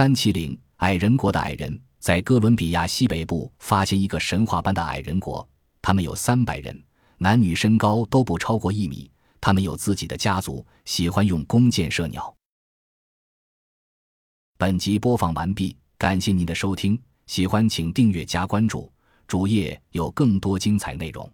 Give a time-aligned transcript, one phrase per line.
[0.00, 5.46] 三七零矮人国的矮人在哥伦比亚西北部发现一个神话般的矮人国。
[5.82, 6.82] 他们有三百人
[7.18, 9.10] 男女身高都不超过一米
[9.42, 12.34] 他们有自己的家族喜欢用弓箭射鸟。
[14.56, 18.90] 本集播放完毕感谢您的收听喜欢请订阅加关注
[19.26, 21.30] 主页有更多精彩内容。